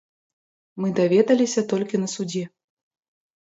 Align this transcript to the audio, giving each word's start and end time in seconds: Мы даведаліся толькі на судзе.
Мы 0.83 0.87
даведаліся 1.01 1.67
толькі 1.77 2.03
на 2.05 2.09
судзе. 2.17 2.43